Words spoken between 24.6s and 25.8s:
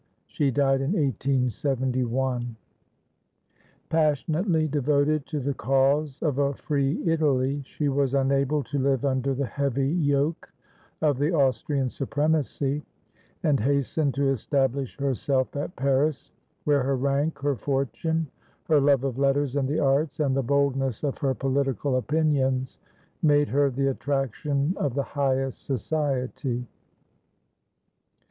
of the highest